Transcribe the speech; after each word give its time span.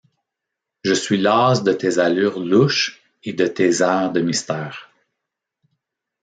Je 0.83 0.93
suis 0.95 1.17
lasse 1.19 1.61
de 1.63 1.73
tes 1.73 1.99
allures 1.99 2.39
louches 2.39 3.03
et 3.23 3.33
de 3.33 3.45
tes 3.45 3.81
airs 3.83 4.11
de 4.11 4.19
mystère. 4.21 4.89